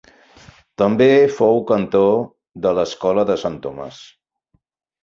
[0.81, 2.17] També fou cantor
[2.65, 4.03] de l'Escola de Sant Tomàs.